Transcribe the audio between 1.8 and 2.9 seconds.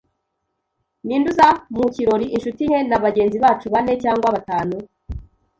kirori?" "Inshuti nke